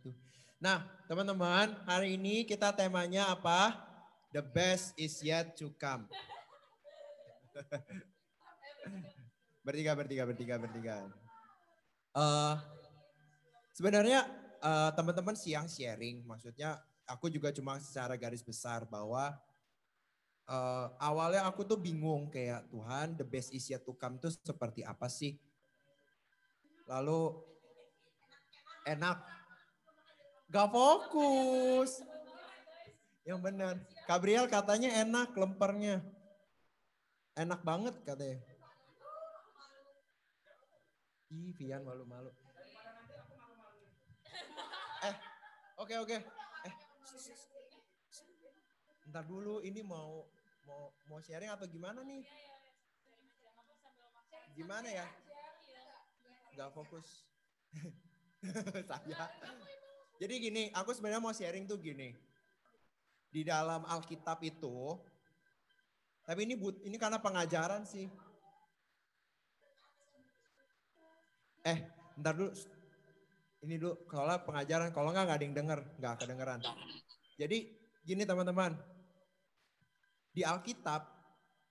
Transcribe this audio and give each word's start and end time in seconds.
wabarakatuh. 0.00 0.14
Nah, 0.60 0.84
teman-teman, 1.08 1.76
hari 1.88 2.16
ini 2.16 2.44
kita 2.44 2.72
temanya 2.72 3.32
apa? 3.32 3.76
The 4.32 4.44
best 4.44 4.92
is 4.96 5.16
yet 5.24 5.56
to 5.56 5.72
come. 5.76 6.06
bertiga, 9.66 9.92
bertiga, 9.96 10.22
bertiga, 10.28 10.54
bertiga. 10.60 10.96
Uh, 12.14 12.56
sebenarnya 13.72 14.28
uh, 14.60 14.90
teman-teman 14.94 15.36
siang 15.36 15.66
sharing, 15.66 16.22
maksudnya 16.24 16.78
aku 17.08 17.32
juga 17.32 17.50
cuma 17.50 17.80
secara 17.80 18.14
garis 18.14 18.44
besar 18.44 18.86
bahwa 18.86 19.34
uh, 20.46 20.86
awalnya 21.00 21.48
aku 21.48 21.66
tuh 21.66 21.80
bingung 21.80 22.30
kayak 22.30 22.68
Tuhan 22.70 23.18
the 23.18 23.26
best 23.26 23.50
is 23.50 23.66
yet 23.66 23.82
to 23.82 23.96
come 23.96 24.20
tuh 24.20 24.30
seperti 24.30 24.84
apa 24.84 25.08
sih? 25.10 25.34
Lalu 26.86 27.34
enak. 28.86 29.39
Gak 30.50 30.68
fokus. 30.74 32.02
Yang 33.22 33.40
benar. 33.46 33.74
Gabriel 34.10 34.50
katanya 34.50 34.90
enak 35.06 35.30
lempernya. 35.38 36.02
Enak 37.38 37.62
banget 37.62 37.94
katanya. 38.02 38.42
Ih, 41.30 41.54
Vian 41.54 41.86
malu-malu. 41.86 42.34
Eh, 45.06 45.14
oke 45.78 45.94
okay, 45.94 45.96
oke. 46.02 46.16
Okay. 46.18 46.20
Eh, 46.66 46.74
ntar 49.14 49.22
dulu 49.30 49.62
ini 49.62 49.86
mau 49.86 50.26
mau 50.66 50.90
mau 51.06 51.22
sharing 51.22 51.54
atau 51.54 51.70
gimana 51.70 52.02
nih? 52.02 52.26
Gimana 54.58 54.90
ya? 54.90 55.06
Gak 56.58 56.74
fokus. 56.74 57.22
Saya. 58.90 59.30
Jadi 60.20 60.34
gini, 60.36 60.62
aku 60.76 60.92
sebenarnya 60.92 61.24
mau 61.24 61.32
sharing 61.32 61.64
tuh 61.64 61.80
gini. 61.80 62.12
Di 63.32 63.40
dalam 63.40 63.88
Alkitab 63.88 64.44
itu, 64.44 65.00
tapi 66.28 66.44
ini 66.44 66.60
but, 66.60 66.76
ini 66.84 67.00
karena 67.00 67.16
pengajaran 67.16 67.88
sih. 67.88 68.04
Eh, 71.64 71.78
ntar 72.20 72.36
dulu. 72.36 72.52
Ini 73.64 73.80
dulu, 73.80 74.04
kalau 74.04 74.36
pengajaran, 74.44 74.92
kalau 74.92 75.08
nggak 75.08 75.24
nggak 75.24 75.38
ada 75.40 75.46
yang 75.48 75.56
denger, 75.56 75.80
nggak 75.96 76.14
kedengeran. 76.20 76.60
Jadi 77.40 77.72
gini 78.04 78.28
teman-teman, 78.28 78.76
di 80.36 80.44
Alkitab 80.44 81.08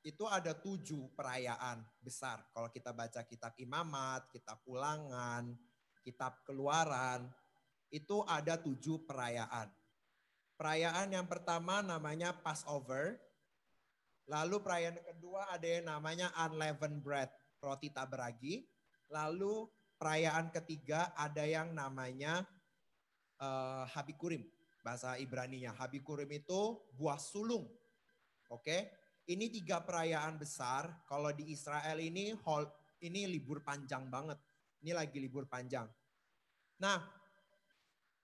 itu 0.01 0.25
ada 0.25 0.57
tujuh 0.57 1.13
perayaan 1.13 1.85
besar. 2.01 2.41
Kalau 2.49 2.73
kita 2.73 2.97
baca 2.97 3.21
kitab 3.29 3.53
imamat, 3.61 4.25
kitab 4.33 4.57
ulangan, 4.65 5.53
kitab 6.01 6.41
keluaran, 6.47 7.29
itu 7.89 8.21
ada 8.25 8.57
tujuh 8.57 9.05
perayaan. 9.05 9.69
Perayaan 10.59 11.15
yang 11.15 11.27
pertama 11.29 11.81
namanya 11.81 12.35
Passover. 12.35 13.17
Lalu 14.29 14.61
perayaan 14.61 14.97
kedua 15.01 15.49
ada 15.49 15.65
yang 15.65 15.89
namanya 15.89 16.29
Unleavened 16.37 17.01
Bread, 17.01 17.33
roti 17.63 17.89
tak 17.89 18.13
beragi. 18.13 18.67
Lalu 19.09 19.65
perayaan 19.97 20.53
ketiga 20.53 21.11
ada 21.17 21.41
yang 21.41 21.73
namanya 21.73 22.45
uh, 23.41 23.89
Habikurim, 23.89 24.45
bahasa 24.85 25.17
Ibrani-nya. 25.17 25.73
Habikurim 25.73 26.29
itu 26.29 26.77
buah 26.93 27.17
sulung. 27.17 27.65
Oke, 28.53 28.93
ini 29.25 29.49
tiga 29.49 29.81
perayaan 29.81 30.37
besar. 30.37 31.05
Kalau 31.09 31.33
di 31.33 31.49
Israel 31.49 31.97
ini 31.97 32.37
ini 33.01 33.21
libur 33.25 33.65
panjang 33.65 34.05
banget. 34.09 34.37
Ini 34.85 34.93
lagi 34.93 35.17
libur 35.17 35.49
panjang. 35.49 35.89
Nah, 36.79 37.18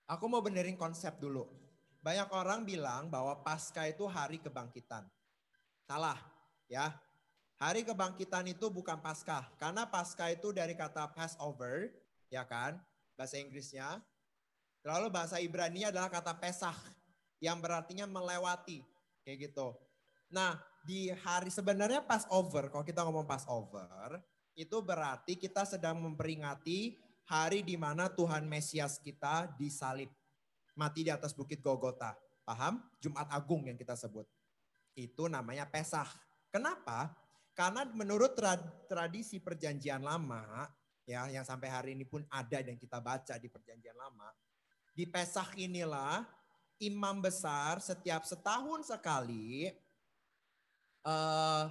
Aku 0.06 0.30
mau 0.30 0.38
benerin 0.38 0.78
konsep 0.78 1.18
dulu. 1.18 1.50
Banyak 1.98 2.30
orang 2.30 2.62
bilang 2.62 3.10
bahwa 3.10 3.42
pasca 3.42 3.90
itu 3.90 4.06
hari 4.06 4.38
kebangkitan. 4.38 5.02
Salah, 5.82 6.18
ya. 6.70 6.94
Hari 7.58 7.82
kebangkitan 7.82 8.46
itu 8.46 8.70
bukan 8.70 9.02
pasca. 9.02 9.50
Karena 9.58 9.82
pasca 9.90 10.30
itu 10.30 10.54
dari 10.54 10.78
kata 10.78 11.10
Passover, 11.10 11.90
ya 12.30 12.46
kan? 12.46 12.78
Bahasa 13.18 13.42
Inggrisnya. 13.42 13.98
Lalu 14.86 15.10
bahasa 15.10 15.42
Ibrani 15.42 15.90
adalah 15.90 16.06
kata 16.06 16.38
Pesah, 16.38 16.78
yang 17.42 17.58
berartinya 17.58 18.06
melewati. 18.06 18.86
Kayak 19.26 19.50
gitu. 19.50 19.74
Nah, 20.30 20.54
di 20.86 21.10
hari 21.10 21.50
sebenarnya 21.50 22.06
Passover, 22.06 22.70
kalau 22.70 22.86
kita 22.86 23.02
ngomong 23.02 23.26
Passover, 23.26 24.22
itu 24.54 24.78
berarti 24.78 25.34
kita 25.34 25.66
sedang 25.66 25.98
memperingati 25.98 26.94
hari 27.26 27.66
di 27.66 27.74
mana 27.74 28.06
Tuhan 28.06 28.46
Mesias 28.46 29.02
kita 29.02 29.50
disalib. 29.58 30.10
Mati 30.78 31.02
di 31.02 31.10
atas 31.10 31.34
bukit 31.34 31.58
Golgota. 31.58 32.14
Paham? 32.46 32.78
Jumat 33.02 33.26
Agung 33.32 33.66
yang 33.66 33.74
kita 33.74 33.98
sebut. 33.98 34.28
Itu 34.94 35.26
namanya 35.26 35.66
Pesah. 35.66 36.06
Kenapa? 36.48 37.10
Karena 37.56 37.88
menurut 37.88 38.36
tradisi 38.86 39.40
perjanjian 39.40 40.04
lama, 40.04 40.68
ya 41.08 41.26
yang 41.32 41.42
sampai 41.42 41.68
hari 41.72 41.90
ini 41.96 42.04
pun 42.04 42.22
ada 42.28 42.60
dan 42.60 42.76
kita 42.76 43.00
baca 43.00 43.34
di 43.40 43.48
perjanjian 43.48 43.96
lama, 43.96 44.28
di 44.92 45.08
Pesah 45.08 45.48
inilah 45.56 46.28
imam 46.76 47.24
besar 47.24 47.80
setiap 47.80 48.28
setahun 48.28 48.84
sekali 48.92 49.72
uh, 51.08 51.64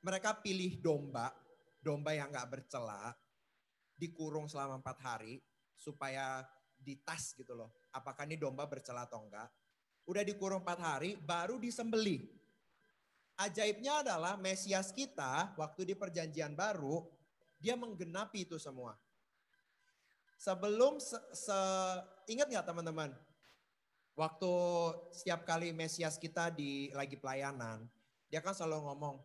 mereka 0.00 0.32
pilih 0.40 0.80
domba, 0.80 1.30
domba 1.78 2.16
yang 2.16 2.32
nggak 2.32 2.48
bercela, 2.48 3.12
dikurung 4.00 4.48
selama 4.48 4.80
empat 4.80 4.96
hari 5.04 5.44
supaya 5.76 6.40
ditas 6.80 7.36
gitu 7.36 7.52
loh. 7.52 7.68
Apakah 7.92 8.24
ini 8.24 8.40
domba 8.40 8.64
bercela 8.64 9.04
atau 9.04 9.20
enggak. 9.20 9.52
Udah 10.08 10.24
dikurung 10.24 10.64
empat 10.64 10.80
hari, 10.80 11.20
baru 11.20 11.60
disembeli. 11.60 12.24
Ajaibnya 13.36 14.00
adalah 14.00 14.40
Mesias 14.40 14.92
kita 14.92 15.52
waktu 15.60 15.92
di 15.92 15.94
perjanjian 15.96 16.56
baru, 16.56 17.04
dia 17.60 17.76
menggenapi 17.76 18.48
itu 18.48 18.56
semua. 18.56 18.96
Sebelum, 20.40 20.96
se, 20.96 21.20
se 21.36 21.58
ingat 22.32 22.48
nggak 22.48 22.64
teman-teman? 22.64 23.12
Waktu 24.16 24.52
setiap 25.12 25.44
kali 25.44 25.72
Mesias 25.72 26.16
kita 26.16 26.48
di 26.48 26.88
lagi 26.96 27.16
pelayanan, 27.20 27.84
dia 28.28 28.40
kan 28.40 28.56
selalu 28.56 28.88
ngomong, 28.88 29.16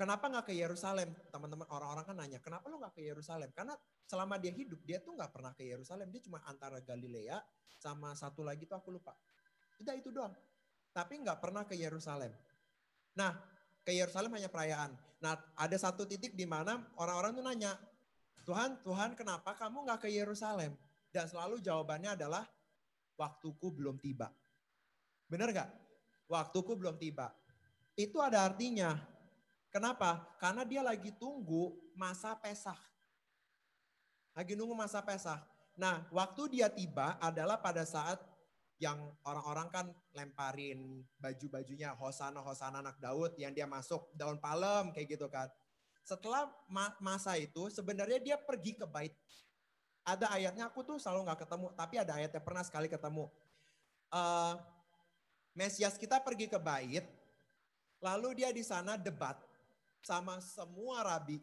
Kenapa 0.00 0.32
nggak 0.32 0.48
ke 0.48 0.56
Yerusalem? 0.56 1.12
Teman-teman 1.28 1.68
orang-orang 1.68 2.08
kan 2.08 2.16
nanya, 2.16 2.40
kenapa 2.40 2.72
lo 2.72 2.80
nggak 2.80 2.96
ke 2.96 3.04
Yerusalem? 3.04 3.52
Karena 3.52 3.76
selama 4.08 4.40
dia 4.40 4.48
hidup, 4.48 4.80
dia 4.88 4.96
tuh 4.96 5.12
nggak 5.12 5.28
pernah 5.28 5.52
ke 5.52 5.60
Yerusalem. 5.60 6.08
Dia 6.08 6.24
cuma 6.24 6.40
antara 6.48 6.80
Galilea 6.80 7.36
sama 7.76 8.16
satu 8.16 8.40
lagi 8.40 8.64
tuh 8.64 8.80
aku 8.80 8.96
lupa. 8.96 9.12
Udah 9.76 9.92
itu 9.92 10.08
doang. 10.08 10.32
Tapi 10.96 11.20
nggak 11.20 11.36
pernah 11.44 11.68
ke 11.68 11.76
Yerusalem. 11.76 12.32
Nah, 13.12 13.36
ke 13.84 13.92
Yerusalem 13.92 14.32
hanya 14.40 14.48
perayaan. 14.48 14.96
Nah, 15.20 15.36
ada 15.52 15.76
satu 15.76 16.08
titik 16.08 16.32
di 16.32 16.48
mana 16.48 16.80
orang-orang 16.96 17.36
tuh 17.36 17.44
nanya, 17.44 17.76
Tuhan, 18.48 18.80
Tuhan 18.80 19.12
kenapa 19.12 19.52
kamu 19.52 19.84
nggak 19.84 20.00
ke 20.00 20.08
Yerusalem? 20.08 20.80
Dan 21.12 21.28
selalu 21.28 21.60
jawabannya 21.60 22.16
adalah, 22.16 22.48
waktuku 23.20 23.68
belum 23.76 24.00
tiba. 24.00 24.32
Bener 25.28 25.52
nggak? 25.52 25.70
Waktuku 26.24 26.72
belum 26.72 26.96
tiba. 26.96 27.28
Itu 27.92 28.24
ada 28.24 28.48
artinya, 28.48 28.96
Kenapa? 29.70 30.26
Karena 30.42 30.66
dia 30.66 30.82
lagi 30.82 31.14
tunggu 31.14 31.78
masa 31.94 32.34
pesah. 32.34 32.78
Lagi 34.34 34.58
nunggu 34.58 34.74
masa 34.74 34.98
pesah. 34.98 35.46
Nah, 35.78 36.02
waktu 36.10 36.58
dia 36.58 36.66
tiba 36.66 37.14
adalah 37.22 37.58
pada 37.62 37.86
saat 37.86 38.18
yang 38.82 38.98
orang-orang 39.22 39.68
kan 39.70 39.86
lemparin 40.16 41.04
baju-bajunya 41.20 41.94
Hosana 41.94 42.40
Hosana 42.42 42.82
anak 42.82 42.96
Daud 42.98 43.36
yang 43.36 43.52
dia 43.54 43.68
masuk 43.68 44.10
daun 44.16 44.42
palem 44.42 44.90
kayak 44.90 45.14
gitu 45.14 45.30
kan. 45.30 45.46
Setelah 46.02 46.50
ma 46.66 46.90
masa 46.98 47.36
itu 47.36 47.70
sebenarnya 47.70 48.18
dia 48.18 48.36
pergi 48.40 48.74
ke 48.74 48.88
bait. 48.88 49.14
Ada 50.02 50.32
ayatnya 50.32 50.66
aku 50.72 50.82
tuh 50.82 50.96
selalu 50.96 51.28
nggak 51.28 51.46
ketemu, 51.46 51.66
tapi 51.76 51.94
ada 52.00 52.12
ayatnya 52.16 52.40
pernah 52.40 52.64
sekali 52.64 52.88
ketemu. 52.88 53.28
Uh, 54.10 54.56
Mesias 55.52 56.00
kita 56.00 56.18
pergi 56.24 56.48
ke 56.48 56.56
bait, 56.56 57.04
lalu 58.00 58.42
dia 58.42 58.48
di 58.48 58.64
sana 58.64 58.96
debat 58.96 59.49
sama 60.00 60.40
semua 60.40 61.04
rabi, 61.04 61.40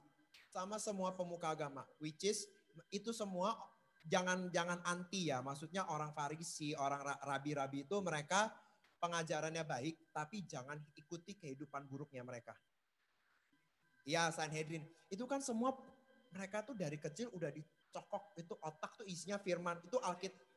sama 0.50 0.82
semua 0.82 1.14
pemuka 1.14 1.54
agama, 1.54 1.86
which 2.02 2.26
is 2.26 2.46
itu 2.94 3.14
semua 3.14 3.58
jangan 4.06 4.50
jangan 4.50 4.80
anti 4.86 5.30
ya, 5.30 5.42
maksudnya 5.42 5.86
orang 5.90 6.14
Farisi, 6.14 6.74
orang 6.78 7.04
rabi-rabi 7.26 7.86
itu 7.86 7.98
mereka 8.02 8.50
pengajarannya 8.98 9.62
baik, 9.62 10.10
tapi 10.10 10.46
jangan 10.46 10.78
ikuti 10.98 11.38
kehidupan 11.38 11.86
buruknya 11.86 12.26
mereka. 12.26 12.58
Ya 14.08 14.32
Sanhedrin, 14.32 14.88
itu 15.12 15.28
kan 15.28 15.44
semua 15.44 15.76
mereka 16.32 16.64
tuh 16.64 16.74
dari 16.74 16.96
kecil 16.96 17.28
udah 17.36 17.52
dicokok. 17.52 18.40
Itu 18.40 18.56
otak 18.64 19.04
tuh 19.04 19.06
isinya 19.06 19.36
firman, 19.38 19.84
itu 19.84 20.00
Alkitab 20.00 20.48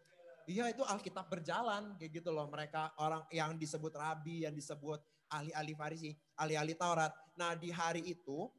Iya 0.49 0.73
itu 0.73 0.83
Alkitab 0.83 1.31
berjalan 1.31 1.95
kayak 1.95 2.11
gitu 2.23 2.35
loh. 2.35 2.51
Mereka 2.51 2.99
orang 2.99 3.23
yang 3.31 3.55
disebut 3.55 3.95
rabi, 3.95 4.43
yang 4.49 4.55
disebut 4.57 4.99
ahli-ahli 5.31 5.73
Farisi, 5.79 6.11
ahli-ahli 6.37 6.75
Taurat. 6.75 7.15
Nah 7.39 7.55
di 7.55 7.71
hari 7.71 8.03
itu 8.05 8.51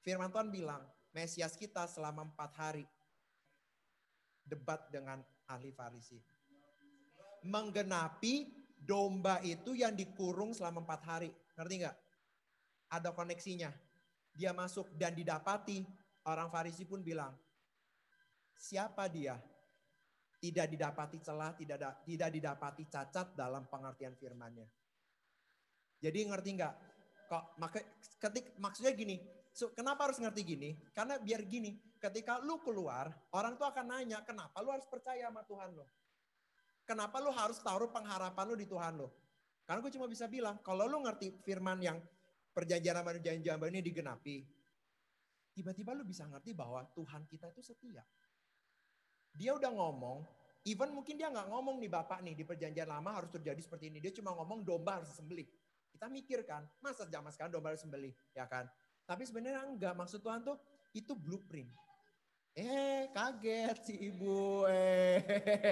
firman 0.00 0.32
Tuhan 0.32 0.48
bilang, 0.48 0.82
Mesias 1.12 1.58
kita 1.58 1.84
selama 1.90 2.26
empat 2.26 2.50
hari 2.56 2.84
debat 4.46 4.88
dengan 4.88 5.20
ahli 5.46 5.70
Farisi. 5.70 6.18
Menggenapi 7.46 8.48
domba 8.80 9.38
itu 9.44 9.76
yang 9.76 9.92
dikurung 9.92 10.56
selama 10.56 10.82
empat 10.82 11.02
hari. 11.04 11.30
Ngerti 11.58 11.74
nggak? 11.84 11.96
Ada 12.90 13.10
koneksinya. 13.14 13.70
Dia 14.34 14.54
masuk 14.56 14.88
dan 14.96 15.12
didapati. 15.14 15.84
Orang 16.24 16.52
Farisi 16.52 16.84
pun 16.84 17.00
bilang, 17.00 17.32
siapa 18.54 19.08
dia? 19.08 19.40
Tidak 20.40 20.68
didapati 20.72 21.20
celah, 21.20 21.52
tidak 21.52 22.04
tidak 22.04 22.30
didapati 22.32 22.84
cacat 22.88 23.36
dalam 23.36 23.68
pengertian 23.68 24.16
firmannya. 24.16 24.79
Jadi 26.00 26.18
ngerti 26.26 26.50
nggak? 26.56 26.74
Kok 27.30 27.44
maka 27.60 27.78
ketik 28.18 28.56
maksudnya 28.58 28.96
gini, 28.96 29.20
so, 29.52 29.70
kenapa 29.70 30.10
harus 30.10 30.18
ngerti 30.18 30.42
gini? 30.42 30.70
Karena 30.90 31.20
biar 31.20 31.46
gini, 31.46 31.76
ketika 32.00 32.40
lu 32.42 32.58
keluar, 32.64 33.12
orang 33.36 33.54
tuh 33.54 33.68
akan 33.68 33.86
nanya, 33.86 34.24
kenapa 34.24 34.58
lu 34.64 34.72
harus 34.72 34.88
percaya 34.88 35.28
sama 35.28 35.44
Tuhan 35.46 35.70
lo? 35.76 35.86
Kenapa 36.88 37.22
lu 37.22 37.30
harus 37.30 37.60
taruh 37.62 37.92
pengharapan 37.92 38.44
lu 38.50 38.56
di 38.58 38.66
Tuhan 38.66 38.98
lo? 38.98 39.14
Karena 39.62 39.78
gue 39.86 39.92
cuma 39.94 40.10
bisa 40.10 40.26
bilang, 40.26 40.58
kalau 40.66 40.90
lu 40.90 40.98
ngerti 41.06 41.38
firman 41.46 41.78
yang 41.78 42.02
perjanjian 42.50 42.98
sama 42.98 43.14
perjanjian 43.14 43.54
baru 43.54 43.70
ini 43.70 43.86
digenapi, 43.86 44.42
tiba-tiba 45.54 45.94
lu 45.94 46.02
bisa 46.02 46.26
ngerti 46.26 46.50
bahwa 46.50 46.82
Tuhan 46.90 47.30
kita 47.30 47.54
itu 47.54 47.62
setia. 47.62 48.02
Dia 49.30 49.54
udah 49.54 49.70
ngomong, 49.70 50.26
even 50.66 50.90
mungkin 50.90 51.14
dia 51.14 51.30
nggak 51.30 51.46
ngomong 51.46 51.78
nih 51.78 51.86
Bapak 51.86 52.18
nih 52.26 52.34
di 52.34 52.42
perjanjian 52.42 52.90
lama 52.90 53.14
harus 53.14 53.30
terjadi 53.30 53.62
seperti 53.62 53.94
ini. 53.94 54.02
Dia 54.02 54.10
cuma 54.10 54.34
ngomong 54.34 54.66
domba 54.66 54.98
harus 54.98 55.14
sembelih. 55.14 55.46
Kita 56.00 56.08
mikir 56.08 56.48
kan, 56.48 56.64
masa 56.80 57.04
zaman 57.04 57.28
sekarang 57.28 57.52
domba 57.52 57.76
harus 57.76 57.84
sembelih, 57.84 58.16
ya 58.32 58.48
kan? 58.48 58.64
Tapi 59.04 59.20
sebenarnya 59.28 59.68
enggak, 59.68 59.92
maksud 59.92 60.24
Tuhan 60.24 60.40
tuh 60.40 60.56
itu 60.96 61.12
blueprint. 61.12 61.68
Eh, 62.56 63.04
kaget 63.12 63.76
si 63.84 64.08
ibu. 64.08 64.64
Eh, 64.64 65.20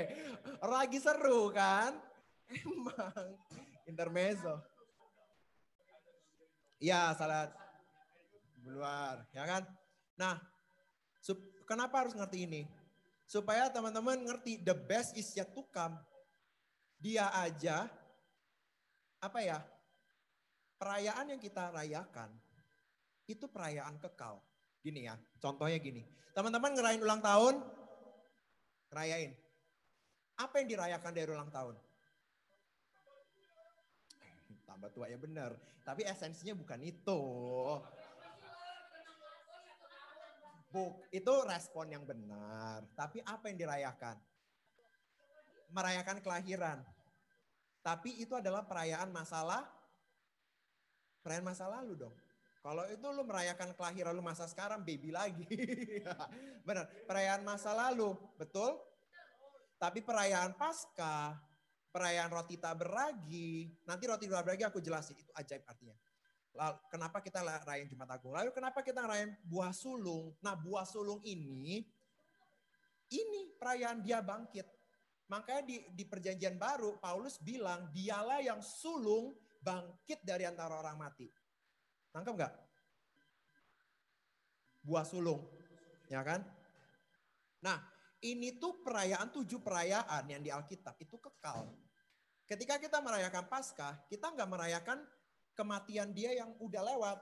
lagi 0.76 1.00
seru 1.00 1.48
kan? 1.48 1.96
Emang 2.44 3.40
intermezzo. 3.88 4.60
Ya, 6.76 7.16
salat 7.16 7.48
luar, 8.69 9.25
ya 9.32 9.48
kan? 9.48 9.64
Nah, 10.20 10.44
kenapa 11.64 12.04
harus 12.04 12.12
ngerti 12.12 12.44
ini? 12.44 12.69
Supaya 13.25 13.72
teman-teman 13.72 14.28
ngerti 14.28 14.60
the 14.60 14.76
best 14.76 15.16
is 15.16 15.32
yet 15.32 15.48
to 15.56 15.64
come. 15.72 15.96
Dia 17.00 17.32
aja 17.32 17.88
apa 19.25 19.40
ya? 19.40 19.64
Perayaan 20.78 21.34
yang 21.34 21.40
kita 21.42 21.75
rayakan 21.75 22.30
itu 23.26 23.44
perayaan 23.50 23.98
kekal. 23.98 24.38
Gini 24.80 25.10
ya, 25.10 25.19
contohnya 25.42 25.76
gini. 25.82 26.06
Teman-teman 26.32 26.72
ngerayain 26.72 27.02
ulang 27.02 27.20
tahun, 27.20 27.60
ngerayain. 28.94 29.34
Apa 30.38 30.62
yang 30.62 30.70
dirayakan 30.70 31.12
dari 31.12 31.28
ulang 31.34 31.50
tahun? 31.50 31.75
Tambah 34.70 34.94
tua 34.94 35.10
ya 35.10 35.19
benar. 35.19 35.58
Tapi 35.82 36.06
esensinya 36.06 36.54
bukan 36.54 36.78
itu. 36.86 37.20
Buk, 40.69 41.00
itu 41.08 41.32
respon 41.48 41.88
yang 41.88 42.04
benar. 42.04 42.84
Tapi 42.92 43.25
apa 43.25 43.48
yang 43.48 43.56
dirayakan? 43.56 44.20
Merayakan 45.72 46.20
kelahiran. 46.20 46.84
Tapi 47.80 48.20
itu 48.20 48.36
adalah 48.36 48.69
perayaan 48.69 49.08
masalah, 49.08 49.64
perayaan 51.28 51.44
masa 51.44 51.69
lalu 51.69 51.92
dong. 51.92 52.16
Kalau 52.64 52.88
itu 52.88 53.04
lu 53.12 53.22
merayakan 53.28 53.76
kelahiran 53.76 54.16
lu 54.16 54.25
masa 54.25 54.48
sekarang, 54.48 54.80
baby 54.80 55.12
lagi. 55.12 55.44
Benar, 56.66 56.88
perayaan 57.04 57.44
masa 57.44 57.76
lalu, 57.76 58.16
betul? 58.40 58.80
Tapi 59.76 60.00
perayaan 60.00 60.56
pasca, 60.56 61.36
perayaan 61.92 62.32
roti 62.32 62.56
tak 62.56 62.80
beragi, 62.80 63.76
nanti 63.84 64.08
roti 64.08 64.25
tak 64.25 64.40
beragi 64.40 64.64
aku 64.64 64.80
jelasin, 64.80 65.20
itu 65.20 65.28
ajaib 65.36 65.69
artinya. 65.69 65.94
Lalu, 66.56 66.76
kenapa 66.90 67.20
kita 67.20 67.44
rayain 67.44 67.86
Jumat 67.86 68.08
Agung? 68.08 68.32
Lalu 68.32 68.50
kenapa 68.50 68.80
kita 68.80 69.04
rayain 69.04 69.36
buah 69.44 69.70
sulung? 69.70 70.32
Nah 70.40 70.56
buah 70.56 70.88
sulung 70.88 71.20
ini, 71.28 71.84
ini 73.12 73.40
perayaan 73.54 74.00
dia 74.00 74.25
bangkit. 74.25 74.66
Makanya 75.28 75.62
di, 75.62 75.76
di 75.92 76.04
perjanjian 76.08 76.56
baru, 76.56 76.96
Paulus 76.98 77.36
bilang, 77.38 77.92
dialah 77.92 78.40
yang 78.40 78.64
sulung 78.64 79.36
bangkit 79.58 80.22
dari 80.22 80.46
antara 80.46 80.78
orang 80.78 80.96
mati. 80.99 81.28
Tangkap 82.14 82.34
nggak? 82.34 82.55
Buah 84.82 85.05
sulung, 85.05 85.44
ya 86.08 86.25
kan? 86.25 86.40
Nah, 87.60 87.78
ini 88.25 88.56
tuh 88.56 88.81
perayaan 88.82 89.31
tujuh 89.31 89.60
perayaan 89.60 90.25
yang 90.31 90.43
di 90.43 90.50
Alkitab 90.50 90.96
itu 91.02 91.19
kekal. 91.19 91.69
Ketika 92.49 92.81
kita 92.81 92.99
merayakan 93.05 93.44
Paskah, 93.44 94.08
kita 94.08 94.32
nggak 94.32 94.49
merayakan 94.49 95.05
kematian 95.52 96.14
dia 96.16 96.32
yang 96.32 96.54
udah 96.62 96.82
lewat. 96.94 97.19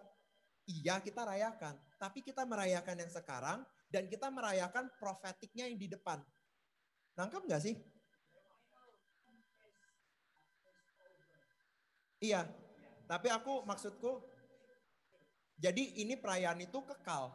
Iya 0.67 0.99
kita 0.99 1.23
rayakan, 1.23 1.79
tapi 1.99 2.23
kita 2.23 2.43
merayakan 2.43 2.99
yang 2.99 3.11
sekarang 3.11 3.63
dan 3.87 4.11
kita 4.11 4.31
merayakan 4.35 4.91
profetiknya 4.99 5.71
yang 5.71 5.79
di 5.79 5.87
depan. 5.91 6.19
Nangkep 7.15 7.43
nggak 7.47 7.63
sih? 7.63 7.75
Iya, 12.17 12.49
tapi 13.05 13.29
aku 13.29 13.61
maksudku 13.69 14.25
jadi 15.57 16.01
ini 16.01 16.17
perayaan 16.17 16.61
itu 16.65 16.81
kekal. 16.85 17.33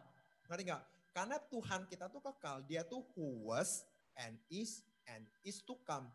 Ngerti 0.49 0.63
nggak? 0.69 0.83
Karena 1.11 1.37
Tuhan 1.41 1.81
kita 1.89 2.05
tuh 2.09 2.21
kekal. 2.21 2.65
Dia 2.65 2.85
tuh 2.85 3.01
who 3.13 3.49
was 3.49 3.85
and 4.17 4.37
is 4.49 4.85
and 5.09 5.25
is 5.41 5.61
to 5.65 5.73
come. 5.85 6.09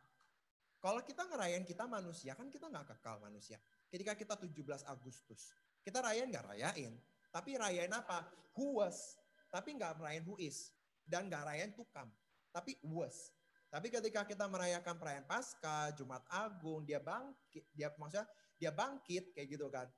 Kalau 0.78 1.02
kita 1.02 1.26
ngerayain 1.26 1.66
kita 1.66 1.82
manusia, 1.90 2.38
kan 2.38 2.46
kita 2.46 2.70
nggak 2.70 2.94
kekal 2.94 3.18
manusia. 3.18 3.58
Ketika 3.90 4.14
kita 4.14 4.34
17 4.38 4.86
Agustus, 4.86 5.50
kita 5.82 5.98
rayain 5.98 6.30
nggak 6.30 6.46
rayain. 6.46 6.94
Tapi 7.34 7.58
rayain 7.58 7.90
apa? 7.90 8.22
Who 8.54 8.82
was. 8.82 9.18
Tapi 9.50 9.74
nggak 9.74 9.98
merayain 9.98 10.22
who 10.22 10.38
is. 10.38 10.70
Dan 11.02 11.26
nggak 11.26 11.42
rayain 11.42 11.70
to 11.74 11.82
come. 11.90 12.10
Tapi 12.54 12.78
was. 12.86 13.34
Tapi 13.66 13.90
ketika 13.90 14.22
kita 14.22 14.46
merayakan 14.46 14.94
perayaan 14.94 15.26
Paskah, 15.26 15.90
Jumat 15.98 16.22
Agung, 16.30 16.86
dia 16.86 17.02
bangkit, 17.02 17.66
dia 17.74 17.90
maksudnya 17.98 18.24
dia 18.56 18.72
bangkit 18.72 19.36
kayak 19.36 19.48
gitu 19.52 19.68
kan 19.68 19.88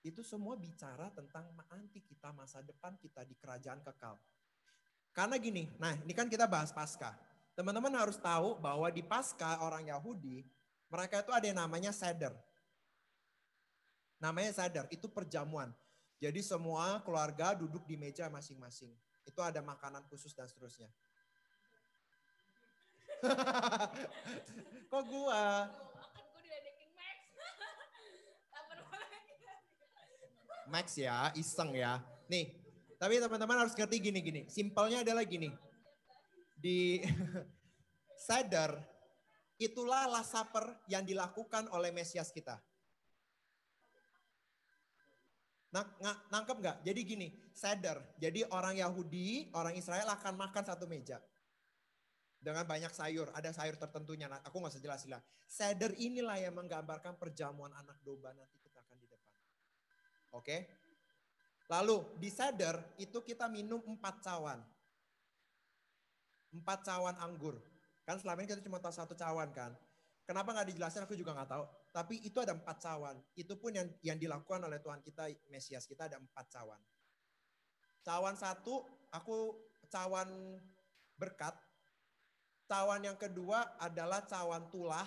itu 0.00 0.24
semua 0.24 0.56
bicara 0.56 1.12
tentang 1.12 1.44
nanti 1.68 2.00
kita 2.00 2.32
masa 2.32 2.64
depan 2.64 2.96
kita 2.96 3.20
di 3.24 3.36
kerajaan 3.36 3.84
kekal. 3.84 4.16
Karena 5.12 5.36
gini, 5.36 5.68
nah 5.76 5.92
ini 5.92 6.16
kan 6.16 6.30
kita 6.30 6.48
bahas 6.48 6.72
pasca. 6.72 7.12
Teman-teman 7.52 7.92
harus 7.92 8.16
tahu 8.16 8.56
bahwa 8.56 8.88
di 8.88 9.04
pasca 9.04 9.60
orang 9.60 9.92
Yahudi, 9.92 10.46
mereka 10.88 11.20
itu 11.20 11.32
ada 11.34 11.44
yang 11.44 11.60
namanya 11.60 11.92
seder. 11.92 12.32
Namanya 14.16 14.56
seder, 14.56 14.88
itu 14.88 15.04
perjamuan. 15.10 15.68
Jadi 16.20 16.40
semua 16.40 17.00
keluarga 17.04 17.52
duduk 17.52 17.84
di 17.84 17.96
meja 18.00 18.28
masing-masing. 18.32 18.92
Itu 19.28 19.44
ada 19.44 19.60
makanan 19.60 20.04
khusus 20.08 20.32
dan 20.32 20.48
seterusnya. 20.48 20.88
Kok 24.90 25.04
gua? 25.12 25.68
Max 30.70 30.94
ya, 30.94 31.34
iseng 31.34 31.74
ya. 31.74 31.98
Nih, 32.30 32.54
tapi 32.96 33.18
teman-teman 33.18 33.66
harus 33.66 33.74
ngerti 33.74 33.98
gini-gini. 33.98 34.46
Simpelnya 34.46 35.02
adalah 35.02 35.26
gini. 35.26 35.50
Di 36.54 37.02
sadar, 38.30 38.78
itulah 39.58 40.06
last 40.06 40.32
supper 40.32 40.78
yang 40.86 41.02
dilakukan 41.02 41.66
oleh 41.74 41.90
Mesias 41.90 42.30
kita. 42.30 42.62
Nah, 45.70 45.86
nangkep 46.34 46.56
nggak? 46.58 46.76
Jadi 46.82 47.00
gini, 47.06 47.28
sadar. 47.54 48.02
Jadi 48.18 48.42
orang 48.50 48.82
Yahudi, 48.82 49.54
orang 49.54 49.78
Israel 49.78 50.10
akan 50.10 50.34
makan 50.34 50.66
satu 50.66 50.90
meja. 50.90 51.22
Dengan 52.40 52.66
banyak 52.66 52.90
sayur, 52.90 53.30
ada 53.36 53.54
sayur 53.54 53.78
tertentunya. 53.78 54.26
Nah, 54.26 54.42
aku 54.42 54.58
nggak 54.58 54.74
usah 54.74 54.82
jelasin 54.82 55.14
lah. 55.14 55.22
Sadar 55.46 55.94
inilah 55.94 56.40
yang 56.42 56.56
menggambarkan 56.56 57.20
perjamuan 57.20 57.70
anak 57.76 58.02
domba 58.02 58.34
nanti 58.34 58.58
kita 58.58 58.82
akan 58.82 58.96
di 58.98 59.06
depan. 59.06 59.34
Oke. 60.34 60.66
Lalu 61.70 62.02
di 62.18 62.30
seder 62.30 62.74
itu 62.98 63.22
kita 63.22 63.46
minum 63.46 63.78
empat 63.86 64.22
cawan. 64.26 64.58
Empat 66.50 66.82
cawan 66.82 67.14
anggur. 67.22 67.62
Kan 68.02 68.18
selama 68.18 68.42
ini 68.42 68.50
kita 68.50 68.62
cuma 68.66 68.82
tahu 68.82 68.90
satu 68.90 69.14
cawan 69.14 69.54
kan. 69.54 69.70
Kenapa 70.26 70.50
nggak 70.50 70.74
dijelasin 70.74 71.06
aku 71.06 71.14
juga 71.14 71.34
nggak 71.34 71.50
tahu. 71.50 71.64
Tapi 71.90 72.22
itu 72.26 72.38
ada 72.42 72.54
empat 72.54 72.78
cawan. 72.82 73.18
Itu 73.34 73.58
pun 73.58 73.74
yang 73.74 73.86
yang 74.02 74.18
dilakukan 74.18 74.62
oleh 74.62 74.78
Tuhan 74.82 75.02
kita, 75.02 75.30
Mesias 75.50 75.86
kita 75.86 76.06
ada 76.06 76.18
empat 76.18 76.46
cawan. 76.50 76.78
Cawan 78.02 78.34
satu, 78.38 78.86
aku 79.10 79.58
cawan 79.90 80.58
berkat. 81.18 81.54
Cawan 82.70 83.02
yang 83.02 83.18
kedua 83.18 83.78
adalah 83.82 84.22
cawan 84.26 84.70
tulah. 84.70 85.06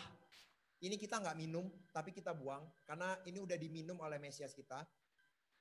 Ini 0.84 1.00
kita 1.00 1.24
nggak 1.24 1.39
minum, 1.39 1.72
tapi 1.96 2.12
kita 2.12 2.36
buang. 2.36 2.68
Karena 2.84 3.15
ini 3.24 3.39
udah 3.39 3.56
diminum 3.56 3.96
oleh 4.03 4.20
Mesias 4.20 4.51
kita. 4.51 4.84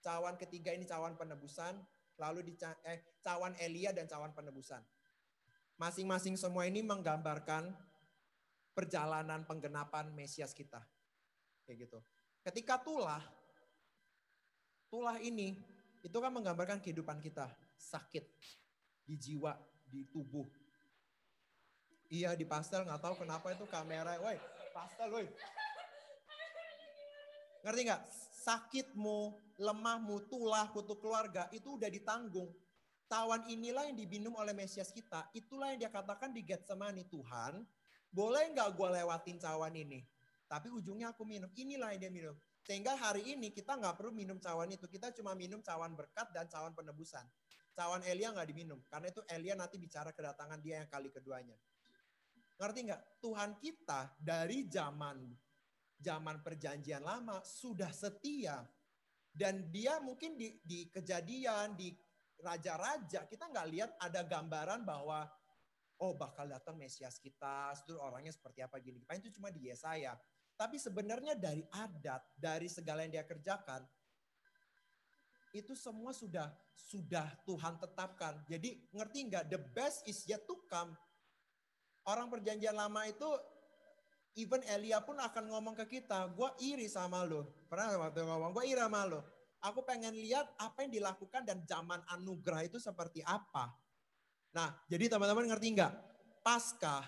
Cawan 0.02 0.34
ketiga 0.34 0.74
ini 0.74 0.82
cawan 0.82 1.14
penebusan, 1.14 1.78
lalu 2.18 2.42
di 2.42 2.58
eh, 2.90 3.18
cawan 3.22 3.54
Elia 3.62 3.94
dan 3.94 4.10
cawan 4.10 4.34
penebusan. 4.34 4.82
Masing-masing 5.78 6.34
semua 6.34 6.66
ini 6.66 6.82
menggambarkan 6.82 7.70
perjalanan 8.74 9.46
penggenapan 9.46 10.10
Mesias 10.10 10.50
kita. 10.50 10.82
Kayak 11.62 11.86
gitu. 11.86 11.98
Ketika 12.42 12.82
tulah, 12.82 13.22
tulah 14.90 15.22
ini 15.22 15.54
itu 16.02 16.18
kan 16.18 16.34
menggambarkan 16.34 16.82
kehidupan 16.82 17.22
kita. 17.22 17.46
Sakit 17.78 18.26
di 19.06 19.14
jiwa, 19.14 19.54
di 19.86 20.02
tubuh. 20.10 20.50
Iya 22.12 22.36
di 22.36 22.44
pastel 22.44 22.84
nggak 22.84 23.00
tahu 23.00 23.24
kenapa 23.24 23.54
itu 23.54 23.64
kamera. 23.70 24.18
Woi, 24.20 24.36
pastel 24.74 25.08
woi. 25.14 25.26
Ngerti 27.62 27.80
nggak? 27.86 28.02
Sakitmu, 28.42 29.38
lemahmu, 29.62 30.26
tulah, 30.26 30.66
kutu 30.74 30.98
keluarga 30.98 31.46
itu 31.54 31.78
udah 31.78 31.86
ditanggung. 31.86 32.50
Tawan 33.06 33.46
inilah 33.46 33.86
yang 33.86 33.94
diminum 33.94 34.34
oleh 34.34 34.50
Mesias 34.50 34.90
kita. 34.90 35.30
Itulah 35.30 35.70
yang 35.70 35.86
dia 35.86 35.92
katakan 35.92 36.34
di 36.34 36.42
Getsemani. 36.42 37.06
Tuhan, 37.06 37.62
boleh 38.10 38.44
nggak 38.50 38.68
gue 38.74 38.88
lewatin 38.98 39.38
cawan 39.38 39.76
ini? 39.78 40.02
Tapi 40.50 40.74
ujungnya 40.74 41.14
aku 41.14 41.22
minum. 41.22 41.46
Inilah 41.54 41.94
yang 41.94 42.00
dia 42.02 42.12
minum. 42.12 42.36
Sehingga 42.66 42.98
hari 42.98 43.24
ini 43.30 43.54
kita 43.54 43.78
nggak 43.78 44.00
perlu 44.00 44.10
minum 44.10 44.42
cawan 44.42 44.68
itu. 44.74 44.90
Kita 44.90 45.14
cuma 45.14 45.38
minum 45.38 45.62
cawan 45.62 45.94
berkat 45.94 46.28
dan 46.34 46.50
cawan 46.50 46.74
penebusan. 46.74 47.22
Cawan 47.72 48.02
Elia 48.04 48.34
nggak 48.34 48.48
diminum. 48.48 48.80
Karena 48.90 49.08
itu 49.12 49.20
Elia 49.30 49.54
nanti 49.54 49.78
bicara 49.78 50.10
kedatangan 50.10 50.58
dia 50.58 50.82
yang 50.82 50.88
kali 50.90 51.08
keduanya. 51.08 51.54
Ngerti 52.60 52.80
nggak? 52.90 53.02
Tuhan 53.24 53.50
kita 53.60 54.12
dari 54.20 54.68
zaman 54.68 55.30
zaman 56.02 56.42
perjanjian 56.42 57.00
lama 57.00 57.38
sudah 57.46 57.88
setia. 57.94 58.66
Dan 59.32 59.72
dia 59.72 59.96
mungkin 60.02 60.36
di, 60.36 60.60
di 60.60 60.92
kejadian, 60.92 61.72
di 61.72 61.94
raja-raja, 62.42 63.24
kita 63.24 63.48
nggak 63.48 63.68
lihat 63.72 63.90
ada 63.96 64.20
gambaran 64.26 64.84
bahwa 64.84 65.24
oh 66.02 66.12
bakal 66.18 66.50
datang 66.50 66.74
Mesias 66.76 67.16
kita, 67.22 67.72
itu 67.86 67.94
orangnya 67.96 68.34
seperti 68.34 68.60
apa 68.60 68.76
gini. 68.82 69.00
Itu 69.14 69.30
cuma 69.38 69.48
di 69.48 69.70
Yesaya. 69.70 70.18
Tapi 70.58 70.76
sebenarnya 70.76 71.38
dari 71.38 71.64
adat, 71.70 72.22
dari 72.36 72.68
segala 72.68 73.06
yang 73.06 73.14
dia 73.14 73.24
kerjakan, 73.24 73.86
itu 75.54 75.72
semua 75.78 76.10
sudah 76.12 76.50
sudah 76.74 77.28
Tuhan 77.46 77.78
tetapkan. 77.78 78.42
Jadi 78.50 78.88
ngerti 78.92 79.18
nggak? 79.30 79.44
The 79.48 79.60
best 79.72 80.04
is 80.08 80.24
yet 80.28 80.44
to 80.44 80.58
come. 80.68 80.92
Orang 82.02 82.28
perjanjian 82.28 82.74
lama 82.74 83.06
itu 83.06 83.28
even 84.36 84.64
Elia 84.64 85.00
pun 85.04 85.20
akan 85.20 85.44
ngomong 85.52 85.74
ke 85.84 86.00
kita, 86.00 86.32
gue 86.32 86.50
iri 86.64 86.88
sama 86.88 87.24
lo. 87.24 87.44
Pernah 87.68 88.08
waktu 88.08 88.24
ngomong, 88.24 88.50
gue 88.56 88.64
iri 88.64 88.80
sama 88.80 89.04
lo. 89.04 89.20
Aku 89.62 89.84
pengen 89.86 90.16
lihat 90.16 90.48
apa 90.58 90.82
yang 90.82 90.90
dilakukan 90.90 91.46
dan 91.46 91.62
zaman 91.68 92.02
anugerah 92.10 92.66
itu 92.66 92.82
seperti 92.82 93.22
apa. 93.22 93.70
Nah, 94.52 94.74
jadi 94.90 95.12
teman-teman 95.12 95.46
ngerti 95.46 95.78
nggak? 95.78 95.92
Paskah 96.42 97.06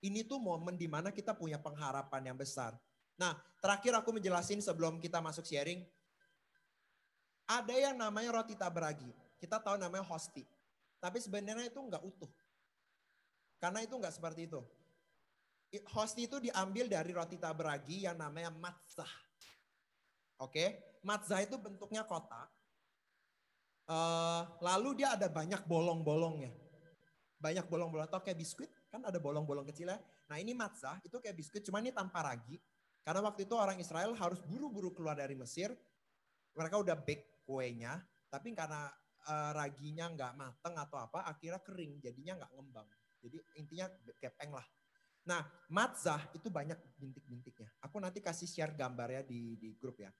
ini 0.00 0.24
tuh 0.24 0.40
momen 0.40 0.74
di 0.78 0.88
mana 0.88 1.12
kita 1.12 1.36
punya 1.36 1.60
pengharapan 1.60 2.32
yang 2.32 2.38
besar. 2.38 2.74
Nah, 3.20 3.36
terakhir 3.60 3.92
aku 3.92 4.16
menjelasin 4.16 4.58
sebelum 4.64 4.96
kita 4.98 5.20
masuk 5.20 5.44
sharing. 5.44 5.84
Ada 7.44 7.90
yang 7.90 7.94
namanya 8.00 8.32
roti 8.40 8.56
tabragi. 8.56 9.12
Kita 9.36 9.60
tahu 9.60 9.76
namanya 9.76 10.06
hosti. 10.08 10.48
Tapi 10.96 11.20
sebenarnya 11.20 11.68
itu 11.68 11.76
nggak 11.76 12.00
utuh. 12.00 12.30
Karena 13.60 13.84
itu 13.84 13.94
nggak 13.94 14.16
seperti 14.16 14.48
itu 14.48 14.64
hosti 15.88 16.28
itu 16.28 16.36
diambil 16.36 16.84
dari 16.84 17.16
roti 17.16 17.40
tabragi 17.40 18.04
yang 18.04 18.20
namanya 18.20 18.52
matzah. 18.52 19.08
Oke, 20.42 20.52
okay? 20.52 20.68
matzah 21.00 21.40
itu 21.40 21.56
bentuknya 21.56 22.04
kotak. 22.04 22.50
Uh, 23.88 24.44
lalu 24.60 25.02
dia 25.02 25.16
ada 25.16 25.32
banyak 25.32 25.64
bolong-bolongnya. 25.64 26.52
Banyak 27.40 27.66
bolong-bolong 27.66 28.06
atau 28.06 28.20
kayak 28.20 28.38
biskuit, 28.38 28.70
kan 28.92 29.02
ada 29.02 29.16
bolong-bolong 29.16 29.66
kecilnya. 29.66 29.98
Nah 30.28 30.36
ini 30.38 30.52
matzah, 30.52 31.00
itu 31.02 31.16
kayak 31.18 31.34
biskuit, 31.34 31.62
cuma 31.64 31.80
ini 31.80 31.90
tanpa 31.90 32.22
ragi. 32.22 32.60
Karena 33.02 33.24
waktu 33.24 33.48
itu 33.48 33.54
orang 33.58 33.80
Israel 33.82 34.14
harus 34.14 34.38
buru-buru 34.46 34.94
keluar 34.94 35.18
dari 35.18 35.34
Mesir. 35.34 35.74
Mereka 36.54 36.78
udah 36.78 36.94
bake 36.94 37.42
kuenya, 37.48 37.98
tapi 38.30 38.52
karena 38.54 38.92
uh, 39.26 39.50
raginya 39.56 40.06
nggak 40.12 40.32
mateng 40.36 40.74
atau 40.78 40.98
apa, 41.00 41.26
akhirnya 41.26 41.58
kering, 41.64 41.98
jadinya 41.98 42.44
nggak 42.44 42.52
ngembang. 42.54 42.86
Jadi 43.22 43.36
intinya 43.58 43.86
kepeng 44.18 44.52
lah. 44.54 44.66
Nah, 45.22 45.46
matzah 45.70 46.18
itu 46.34 46.50
banyak 46.50 46.74
bintik-bintiknya. 46.98 47.70
Aku 47.86 48.02
nanti 48.02 48.18
kasih 48.18 48.50
share 48.50 48.74
gambarnya 48.74 49.22
di, 49.22 49.54
di 49.54 49.78
grup 49.78 50.02
ya. 50.02 50.10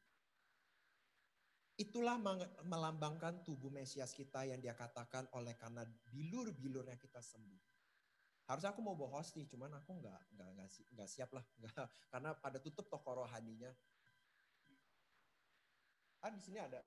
Itulah 1.74 2.20
melambangkan 2.62 3.42
tubuh 3.42 3.72
Mesias 3.72 4.14
kita 4.14 4.46
yang 4.46 4.62
dia 4.62 4.76
katakan 4.78 5.26
oleh 5.34 5.58
karena 5.58 5.82
bilur-bilurnya 6.06 6.94
kita 6.94 7.18
sembuh. 7.18 7.58
Harusnya 8.46 8.70
aku 8.70 8.82
mau 8.84 8.94
bawa 8.94 9.22
hosti, 9.22 9.48
cuman 9.48 9.80
aku 9.80 10.02
nggak 10.02 10.20
nggak 10.38 10.48
nggak, 10.54 10.68
nggak 10.94 11.08
siap 11.08 11.30
lah, 11.34 11.42
nggak, 11.58 11.72
karena 12.12 12.30
pada 12.38 12.58
tutup 12.62 12.86
toko 12.86 13.24
rohaninya. 13.24 13.70
Ah 16.22 16.30
di 16.30 16.38
sini 16.38 16.62
ada. 16.62 16.78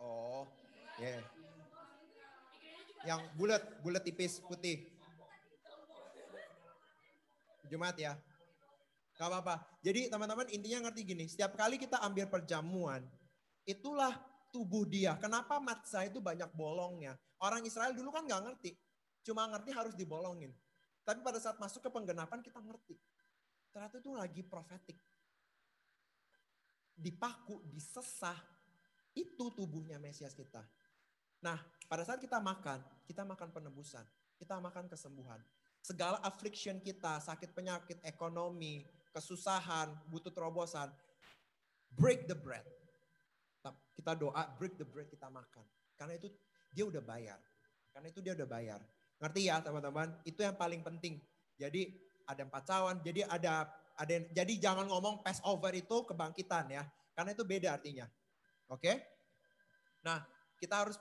Oh, 0.00 0.48
ya. 0.96 1.20
Yeah. 1.20 1.22
Yang 3.04 3.20
bulat, 3.36 3.62
bulat 3.84 4.02
tipis 4.04 4.40
putih. 4.40 4.99
Jumat 7.70 7.94
ya. 7.94 8.18
Gak 9.14 9.28
apa-apa. 9.30 9.62
Jadi 9.84 10.10
teman-teman 10.10 10.50
intinya 10.50 10.90
ngerti 10.90 11.06
gini, 11.06 11.24
setiap 11.30 11.54
kali 11.54 11.78
kita 11.78 12.02
ambil 12.02 12.26
perjamuan, 12.26 13.06
itulah 13.62 14.16
tubuh 14.50 14.82
dia. 14.82 15.14
Kenapa 15.22 15.62
matzah 15.62 16.08
itu 16.08 16.18
banyak 16.18 16.50
bolongnya? 16.56 17.14
Orang 17.38 17.62
Israel 17.62 17.94
dulu 17.94 18.10
kan 18.10 18.26
gak 18.26 18.42
ngerti. 18.42 18.74
Cuma 19.22 19.46
ngerti 19.46 19.70
harus 19.70 19.94
dibolongin. 19.94 20.50
Tapi 21.06 21.22
pada 21.22 21.38
saat 21.38 21.56
masuk 21.62 21.86
ke 21.86 21.90
penggenapan 21.92 22.42
kita 22.42 22.58
ngerti. 22.58 22.98
Ternyata 23.70 24.02
itu 24.02 24.10
lagi 24.10 24.42
profetik. 24.42 24.98
Dipaku, 26.96 27.62
disesah. 27.70 28.36
Itu 29.14 29.52
tubuhnya 29.52 30.00
Mesias 30.00 30.32
kita. 30.32 30.64
Nah, 31.44 31.60
pada 31.88 32.04
saat 32.04 32.20
kita 32.20 32.40
makan, 32.40 32.80
kita 33.04 33.24
makan 33.24 33.48
penebusan. 33.52 34.04
Kita 34.40 34.56
makan 34.56 34.88
kesembuhan 34.88 35.40
segala 35.80 36.20
affliction 36.22 36.78
kita, 36.78 37.18
sakit 37.20 37.50
penyakit, 37.56 37.98
ekonomi, 38.04 38.84
kesusahan, 39.10 39.90
butuh 40.06 40.30
terobosan, 40.30 40.92
break 41.96 42.28
the 42.30 42.36
bread. 42.36 42.64
Kita 43.96 44.16
doa, 44.16 44.48
break 44.56 44.80
the 44.80 44.86
bread, 44.86 45.08
kita 45.12 45.28
makan. 45.28 45.64
Karena 45.98 46.16
itu 46.16 46.32
dia 46.72 46.84
udah 46.88 47.02
bayar. 47.04 47.36
Karena 47.92 48.08
itu 48.08 48.20
dia 48.24 48.32
udah 48.32 48.48
bayar. 48.48 48.80
Ngerti 49.20 49.40
ya 49.52 49.60
teman-teman? 49.60 50.08
Itu 50.24 50.40
yang 50.40 50.56
paling 50.56 50.80
penting. 50.80 51.20
Jadi 51.60 51.92
ada 52.24 52.46
empat 52.46 52.64
cawan, 52.64 52.96
jadi 53.04 53.28
ada 53.28 53.68
ada 54.00 54.14
jadi 54.32 54.52
jangan 54.56 54.88
ngomong 54.88 55.20
Passover 55.20 55.76
itu 55.76 56.08
kebangkitan 56.08 56.72
ya. 56.72 56.88
Karena 57.12 57.36
itu 57.36 57.44
beda 57.44 57.76
artinya. 57.76 58.08
Oke? 58.72 58.96
Nah, 60.00 60.24
kita 60.56 60.88
harus 60.88 60.96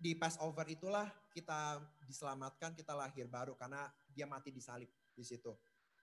di 0.00 0.16
Passover 0.16 0.64
itulah 0.72 1.12
kita 1.36 1.82
diselamatkan, 2.08 2.72
kita 2.72 2.96
lahir 2.96 3.28
baru 3.28 3.52
karena 3.52 3.84
dia 4.12 4.28
mati 4.28 4.52
di 4.52 4.62
salib 4.62 4.88
di 5.12 5.24
situ. 5.24 5.50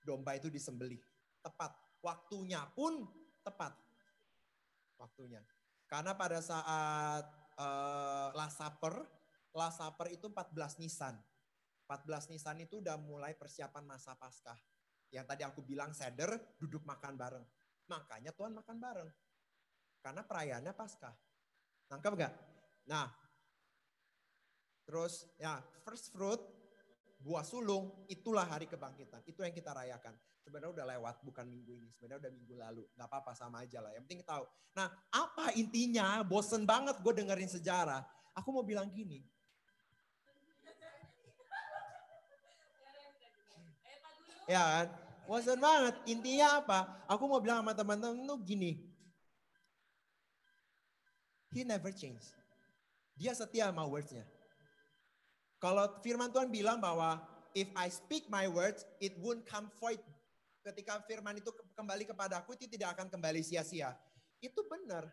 Domba 0.03 0.35
itu 0.35 0.49
disembelih. 0.51 0.99
Tepat. 1.39 1.71
Waktunya 2.03 2.65
pun 2.73 3.05
tepat. 3.45 3.75
Waktunya. 4.99 5.39
Karena 5.89 6.13
pada 6.13 6.43
saat 6.43 7.25
uh, 7.57 8.29
Last 8.35 8.59
Supper, 8.59 9.05
Last 9.55 9.81
Supper 9.81 10.07
itu 10.13 10.29
14 10.29 10.81
Nisan. 10.81 11.15
14 11.89 12.29
Nisan 12.29 12.57
itu 12.61 12.81
udah 12.83 12.97
mulai 13.01 13.33
persiapan 13.33 13.85
masa 13.85 14.13
Paskah. 14.13 14.57
Yang 15.09 15.25
tadi 15.25 15.41
aku 15.41 15.65
bilang 15.65 15.89
seder, 15.95 16.37
duduk 16.61 16.85
makan 16.85 17.17
bareng. 17.17 17.45
Makanya 17.89 18.29
Tuhan 18.37 18.53
makan 18.53 18.77
bareng. 18.77 19.09
Karena 20.05 20.21
perayaannya 20.21 20.73
Paskah. 20.77 21.15
Nangkep 21.89 22.13
gak? 22.13 22.33
Nah, 22.85 23.09
Terus 24.89 25.29
ya 25.37 25.61
first 25.85 26.09
fruit, 26.09 26.41
buah 27.19 27.43
sulung, 27.43 27.91
itulah 28.07 28.47
hari 28.47 28.65
kebangkitan. 28.65 29.19
Itu 29.27 29.43
yang 29.43 29.51
kita 29.51 29.75
rayakan. 29.75 30.15
Sebenarnya 30.39 30.71
udah 30.71 30.85
lewat, 30.95 31.15
bukan 31.21 31.45
minggu 31.45 31.75
ini. 31.75 31.91
Sebenarnya 31.91 32.25
udah 32.25 32.31
minggu 32.31 32.55
lalu. 32.55 32.83
Gak 32.95 33.07
apa-apa, 33.11 33.35
sama 33.35 33.61
aja 33.67 33.83
lah. 33.83 33.91
Yang 33.91 34.03
penting 34.07 34.21
tahu. 34.23 34.47
Nah, 34.73 34.87
apa 35.11 35.51
intinya? 35.59 36.23
Bosen 36.23 36.63
banget 36.63 36.95
gue 37.03 37.13
dengerin 37.13 37.51
sejarah. 37.51 38.07
Aku 38.33 38.55
mau 38.55 38.63
bilang 38.63 38.87
gini. 38.87 39.19
Ya 44.49 44.63
kan? 44.63 44.87
Bosen 45.27 45.59
banget. 45.61 45.95
Intinya 46.09 46.63
apa? 46.63 46.79
Aku 47.05 47.29
mau 47.29 47.37
bilang 47.43 47.61
sama 47.61 47.75
teman-teman 47.75 48.25
tuh 48.25 48.39
gini. 48.41 48.81
He 51.53 51.67
never 51.67 51.91
change. 51.93 52.23
Dia 53.19 53.35
setia 53.35 53.69
sama 53.69 53.83
words-nya. 53.85 54.23
Kalau 55.59 55.99
firman 55.99 56.31
Tuhan 56.31 56.47
bilang 56.47 56.79
bahwa 56.79 57.19
if 57.51 57.67
I 57.75 57.91
speak 57.91 58.31
my 58.31 58.47
words, 58.47 58.87
it 59.03 59.19
won't 59.19 59.43
come 59.43 59.67
void. 59.79 59.99
Ketika 60.63 61.03
firman 61.03 61.39
itu 61.39 61.51
kembali 61.75 62.07
kepada 62.07 62.39
aku, 62.39 62.55
itu 62.55 62.67
tidak 62.67 62.95
akan 62.95 63.11
kembali 63.11 63.43
sia-sia. 63.43 63.95
Itu 64.39 64.63
benar. 64.67 65.07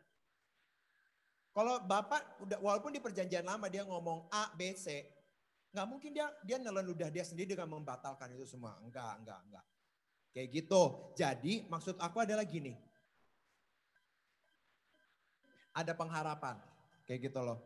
Kalau 1.50 1.82
Bapak, 1.82 2.46
walaupun 2.62 2.94
di 2.94 3.00
perjanjian 3.02 3.42
lama 3.42 3.66
dia 3.66 3.82
ngomong 3.82 4.28
A, 4.30 4.52
B, 4.54 4.76
C, 4.76 5.16
Nggak 5.76 5.92
mungkin 5.92 6.10
dia 6.16 6.24
dia 6.40 6.56
nelen 6.56 6.88
ludah 6.88 7.12
dia 7.12 7.20
sendiri 7.20 7.52
dengan 7.52 7.76
membatalkan 7.76 8.32
itu 8.32 8.48
semua. 8.48 8.80
Enggak, 8.80 9.20
enggak, 9.20 9.40
enggak. 9.44 9.64
Kayak 10.32 10.48
gitu. 10.56 10.82
Jadi 11.12 11.68
maksud 11.68 12.00
aku 12.00 12.24
adalah 12.24 12.48
gini. 12.48 12.72
Ada 15.76 15.92
pengharapan. 15.92 16.56
Kayak 17.04 17.28
gitu 17.28 17.40
loh. 17.44 17.60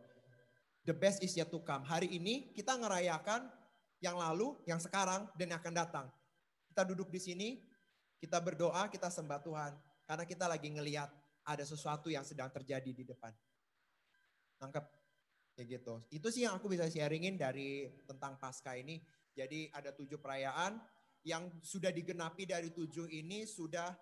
The 0.81 0.97
best 0.97 1.21
is 1.21 1.37
yet 1.37 1.53
to 1.53 1.61
come. 1.61 1.85
Hari 1.85 2.09
ini 2.09 2.49
kita 2.57 2.73
ngerayakan 2.73 3.45
yang 4.01 4.17
lalu, 4.17 4.57
yang 4.65 4.81
sekarang, 4.81 5.29
dan 5.37 5.53
yang 5.53 5.59
akan 5.61 5.75
datang. 5.77 6.05
Kita 6.65 6.81
duduk 6.81 7.13
di 7.13 7.21
sini, 7.21 7.49
kita 8.17 8.41
berdoa, 8.41 8.89
kita 8.89 9.13
sembah 9.13 9.39
Tuhan. 9.45 9.73
Karena 10.09 10.25
kita 10.25 10.49
lagi 10.49 10.73
ngeliat 10.73 11.09
ada 11.45 11.61
sesuatu 11.61 12.09
yang 12.09 12.25
sedang 12.25 12.49
terjadi 12.49 12.89
di 12.89 13.05
depan. 13.05 13.29
Tangkap? 14.57 14.89
Kayak 15.53 15.67
gitu. 15.79 15.93
Itu 16.09 16.27
sih 16.33 16.49
yang 16.49 16.57
aku 16.57 16.65
bisa 16.65 16.89
sharingin 16.89 17.37
dari 17.37 17.85
tentang 18.09 18.41
pasca 18.41 18.73
ini. 18.73 18.97
Jadi 19.37 19.69
ada 19.69 19.93
tujuh 19.93 20.17
perayaan 20.17 20.81
yang 21.21 21.47
sudah 21.61 21.93
digenapi 21.93 22.49
dari 22.49 22.73
tujuh 22.73 23.05
ini 23.05 23.45
sudah 23.45 23.93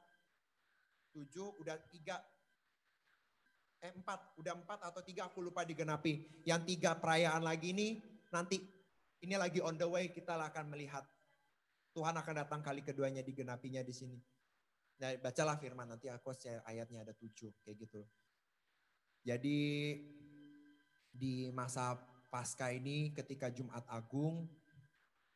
tujuh, 1.12 1.60
udah 1.60 1.76
tiga, 1.92 2.24
eh 3.80 3.92
empat, 3.96 4.36
udah 4.36 4.54
empat 4.60 4.80
atau 4.92 5.02
tiga 5.04 5.32
aku 5.32 5.40
lupa 5.40 5.64
digenapi. 5.64 6.44
Yang 6.44 6.76
tiga 6.76 7.00
perayaan 7.00 7.44
lagi 7.44 7.72
ini 7.72 8.04
nanti 8.30 8.60
ini 9.24 9.36
lagi 9.36 9.64
on 9.64 9.80
the 9.80 9.88
way 9.88 10.12
kita 10.12 10.36
akan 10.36 10.72
melihat 10.72 11.04
Tuhan 11.96 12.16
akan 12.16 12.36
datang 12.46 12.62
kali 12.62 12.84
keduanya 12.84 13.24
digenapinya 13.24 13.84
di 13.84 13.94
sini. 13.96 14.20
Nah, 15.00 15.16
bacalah 15.24 15.56
firman 15.56 15.88
nanti 15.88 16.12
aku 16.12 16.36
share 16.36 16.60
ayatnya 16.68 17.08
ada 17.08 17.16
tujuh 17.16 17.56
kayak 17.64 17.88
gitu. 17.88 18.04
Jadi 19.24 19.60
di 21.10 21.48
masa 21.52 21.96
pasca 22.28 22.72
ini 22.72 23.16
ketika 23.16 23.48
Jumat 23.48 23.84
Agung, 23.88 24.48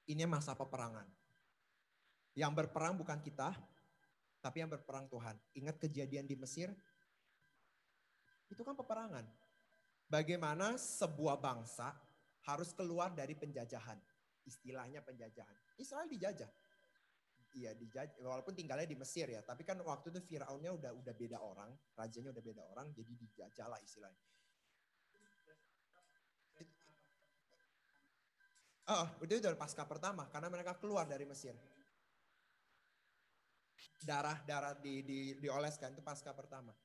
ini 0.07 0.23
masa 0.27 0.53
peperangan. 0.53 1.07
Yang 2.35 2.51
berperang 2.59 2.99
bukan 2.99 3.23
kita, 3.23 3.55
tapi 4.43 4.63
yang 4.63 4.71
berperang 4.71 5.07
Tuhan. 5.07 5.35
Ingat 5.55 5.79
kejadian 5.79 6.27
di 6.27 6.35
Mesir? 6.35 6.71
Itu 8.53 8.61
kan 8.61 8.77
peperangan. 8.77 9.25
Bagaimana 10.05 10.77
sebuah 10.77 11.41
bangsa 11.41 11.89
harus 12.45 12.69
keluar 12.77 13.09
dari 13.17 13.33
penjajahan. 13.33 13.97
Istilahnya 14.45 15.01
penjajahan. 15.01 15.57
Israel 15.81 16.05
dijajah. 16.05 16.51
Iya 17.53 17.73
dijajah, 17.77 18.17
walaupun 18.25 18.53
tinggalnya 18.53 18.85
di 18.85 18.97
Mesir 18.97 19.29
ya. 19.29 19.41
Tapi 19.41 19.65
kan 19.65 19.77
waktu 19.81 20.09
itu 20.13 20.21
Firaunnya 20.21 20.73
udah 20.73 20.91
udah 20.93 21.13
beda 21.13 21.37
orang, 21.37 21.69
rajanya 21.93 22.33
udah 22.33 22.43
beda 22.45 22.63
orang, 22.65 22.89
jadi 22.93 23.13
dijajah 23.13 23.67
lah 23.69 23.77
istilahnya. 23.81 24.21
Oh, 28.83 29.07
udah 29.23 29.35
udah 29.39 29.55
pasca 29.55 29.87
pertama 29.87 30.27
karena 30.27 30.51
mereka 30.51 30.75
keluar 30.75 31.07
dari 31.07 31.23
Mesir. 31.23 31.55
Darah-darah 34.03 34.75
di, 34.83 34.99
di 35.05 35.19
dioleskan 35.39 35.95
itu 35.95 36.03
pasca 36.03 36.35
pertama. 36.35 36.75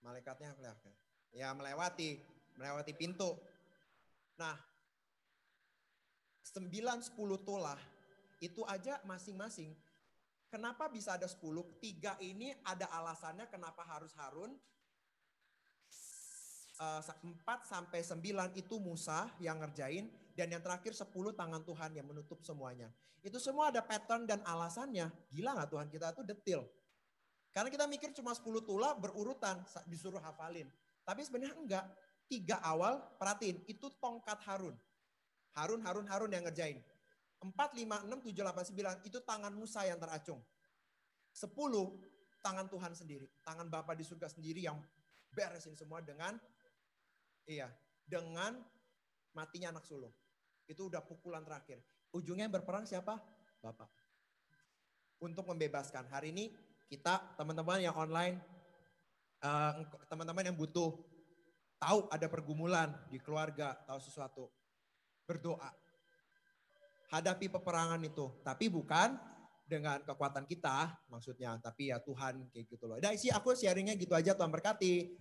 Malaikatnya 0.00 0.56
kelihatan. 0.56 0.92
Ya 1.30 1.52
melewati, 1.54 2.18
melewati 2.56 2.92
pintu. 2.96 3.36
Nah, 4.40 4.56
9 6.50 6.66
10 6.72 7.14
tolah 7.46 7.78
itu 8.40 8.64
aja 8.66 8.98
masing-masing. 9.06 9.76
Kenapa 10.50 10.90
bisa 10.90 11.14
ada 11.14 11.30
10? 11.30 11.38
Tiga 11.78 12.18
ini 12.18 12.50
ada 12.66 12.90
alasannya 12.90 13.46
kenapa 13.46 13.86
harus 13.86 14.10
Harun. 14.18 14.58
4 16.80 17.20
sampai 17.68 18.00
9 18.00 18.56
itu 18.56 18.80
Musa 18.80 19.28
yang 19.36 19.60
ngerjain 19.60 20.08
dan 20.32 20.48
yang 20.48 20.64
terakhir 20.64 20.96
10 20.96 21.12
tangan 21.36 21.60
Tuhan 21.62 21.92
yang 21.92 22.08
menutup 22.08 22.40
semuanya. 22.40 22.88
Itu 23.20 23.36
semua 23.36 23.68
ada 23.68 23.84
pattern 23.84 24.24
dan 24.24 24.40
alasannya. 24.48 25.12
Gila 25.28 25.60
gak 25.60 25.70
Tuhan 25.70 25.88
kita 25.92 26.16
tuh 26.16 26.24
detil. 26.24 26.64
Karena 27.50 27.68
kita 27.68 27.84
mikir 27.90 28.14
cuma 28.14 28.30
10 28.30 28.62
tula 28.62 28.94
berurutan 28.94 29.58
disuruh 29.90 30.22
hafalin. 30.22 30.70
Tapi 31.02 31.26
sebenarnya 31.26 31.56
enggak. 31.58 31.86
Tiga 32.30 32.62
awal 32.62 33.02
perhatiin 33.18 33.66
itu 33.66 33.90
tongkat 33.98 34.38
Harun. 34.46 34.78
Harun, 35.58 35.82
Harun, 35.82 36.06
Harun 36.06 36.30
yang 36.30 36.46
ngerjain. 36.46 36.78
4, 37.42 37.50
5, 37.50 38.06
6, 38.06 38.22
7, 38.22 38.38
8, 38.38 39.02
9 39.02 39.08
itu 39.10 39.18
tangan 39.26 39.50
Musa 39.50 39.82
yang 39.82 39.98
teracung. 39.98 40.38
10 41.34 41.50
tangan 42.38 42.70
Tuhan 42.70 42.92
sendiri. 42.94 43.26
Tangan 43.42 43.66
Bapa 43.66 43.98
di 43.98 44.06
surga 44.06 44.30
sendiri 44.30 44.62
yang 44.62 44.78
beresin 45.34 45.74
semua 45.74 45.98
dengan 46.06 46.38
iya, 47.50 47.66
dengan 48.06 48.62
matinya 49.34 49.74
anak 49.74 49.82
sulung. 49.86 50.14
Itu 50.70 50.86
udah 50.86 51.02
pukulan 51.02 51.42
terakhir. 51.42 51.82
Ujungnya 52.14 52.46
yang 52.46 52.54
berperang 52.54 52.86
siapa? 52.86 53.18
Bapak. 53.58 53.90
Untuk 55.18 55.46
membebaskan. 55.50 56.06
Hari 56.06 56.30
ini 56.30 56.54
kita 56.90 57.22
teman-teman 57.38 57.78
yang 57.78 57.94
online, 57.94 58.42
teman-teman 60.10 60.42
uh, 60.42 60.48
yang 60.50 60.58
butuh 60.58 60.98
tahu 61.78 62.10
ada 62.10 62.26
pergumulan 62.26 62.90
di 63.06 63.22
keluarga, 63.22 63.78
tahu 63.86 64.02
sesuatu, 64.02 64.50
berdoa. 65.22 65.70
Hadapi 67.14 67.46
peperangan 67.46 68.02
itu, 68.02 68.26
tapi 68.42 68.66
bukan 68.66 69.14
dengan 69.70 70.02
kekuatan 70.02 70.50
kita 70.50 70.98
maksudnya, 71.06 71.54
tapi 71.62 71.94
ya 71.94 72.02
Tuhan 72.02 72.50
kayak 72.50 72.66
gitu 72.66 72.84
loh. 72.90 72.98
Dan 72.98 73.14
sih 73.14 73.30
aku 73.30 73.54
sharingnya 73.54 73.94
gitu 73.94 74.18
aja 74.18 74.34
Tuhan 74.34 74.50
berkati. 74.50 75.14